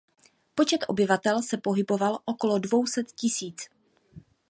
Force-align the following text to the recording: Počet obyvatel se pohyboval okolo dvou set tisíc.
Počet 0.55 0.79
obyvatel 0.87 1.41
se 1.43 1.57
pohyboval 1.57 2.19
okolo 2.25 2.59
dvou 2.59 2.85
set 2.87 3.11
tisíc. 3.11 3.69